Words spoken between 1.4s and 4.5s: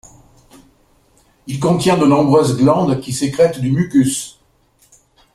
Il contient de nombreuses glandes qui sécrètent du mucus.